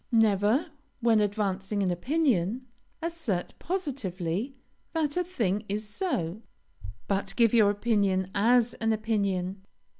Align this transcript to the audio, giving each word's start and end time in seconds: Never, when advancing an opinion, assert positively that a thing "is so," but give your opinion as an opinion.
Never, 0.11 0.71
when 0.99 1.19
advancing 1.19 1.83
an 1.83 1.91
opinion, 1.91 2.65
assert 3.03 3.53
positively 3.59 4.55
that 4.93 5.15
a 5.15 5.23
thing 5.23 5.63
"is 5.69 5.87
so," 5.87 6.41
but 7.07 7.35
give 7.35 7.53
your 7.53 7.69
opinion 7.69 8.31
as 8.33 8.73
an 8.73 8.93
opinion. 8.93 9.61